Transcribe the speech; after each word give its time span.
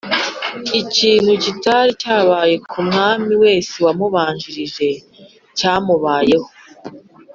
Ikintu 0.81 1.31
kitari 1.43 1.91
cyabaye 2.01 2.55
ku 2.69 2.79
mwami 2.87 3.33
wese 3.43 3.73
wamubanjirije, 3.85 4.89
cyamubayeho 5.57 6.49